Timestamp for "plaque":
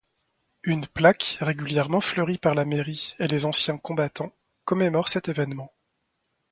0.87-1.37